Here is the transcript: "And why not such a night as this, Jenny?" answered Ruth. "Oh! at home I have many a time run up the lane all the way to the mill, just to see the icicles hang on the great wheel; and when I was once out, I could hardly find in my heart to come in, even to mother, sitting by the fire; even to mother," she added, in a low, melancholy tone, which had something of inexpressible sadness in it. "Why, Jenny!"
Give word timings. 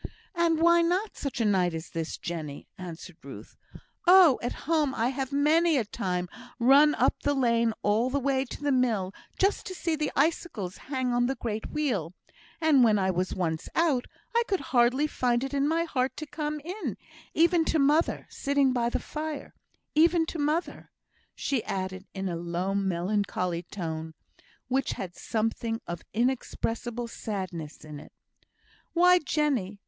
"And 0.33 0.59
why 0.59 0.81
not 0.81 1.15
such 1.15 1.39
a 1.39 1.45
night 1.45 1.75
as 1.75 1.91
this, 1.91 2.17
Jenny?" 2.17 2.67
answered 2.75 3.17
Ruth. 3.21 3.55
"Oh! 4.07 4.39
at 4.41 4.51
home 4.65 4.95
I 4.95 5.09
have 5.09 5.31
many 5.31 5.77
a 5.77 5.85
time 5.85 6.27
run 6.57 6.95
up 6.95 7.21
the 7.21 7.35
lane 7.35 7.71
all 7.83 8.09
the 8.09 8.17
way 8.19 8.43
to 8.45 8.63
the 8.63 8.71
mill, 8.71 9.13
just 9.37 9.67
to 9.67 9.75
see 9.75 9.95
the 9.95 10.11
icicles 10.15 10.75
hang 10.89 11.13
on 11.13 11.27
the 11.27 11.35
great 11.35 11.69
wheel; 11.69 12.15
and 12.59 12.83
when 12.83 12.97
I 12.97 13.11
was 13.11 13.35
once 13.35 13.69
out, 13.75 14.07
I 14.33 14.41
could 14.47 14.61
hardly 14.73 15.05
find 15.05 15.43
in 15.43 15.67
my 15.67 15.83
heart 15.83 16.17
to 16.17 16.25
come 16.25 16.59
in, 16.61 16.97
even 17.35 17.63
to 17.65 17.77
mother, 17.77 18.25
sitting 18.27 18.73
by 18.73 18.89
the 18.89 18.97
fire; 18.99 19.53
even 19.93 20.25
to 20.25 20.39
mother," 20.39 20.89
she 21.35 21.63
added, 21.65 22.07
in 22.15 22.27
a 22.27 22.35
low, 22.35 22.73
melancholy 22.73 23.61
tone, 23.61 24.15
which 24.67 24.93
had 24.93 25.15
something 25.15 25.79
of 25.85 26.01
inexpressible 26.11 27.07
sadness 27.07 27.85
in 27.85 27.99
it. 27.99 28.11
"Why, 28.93 29.19
Jenny!" 29.19 29.79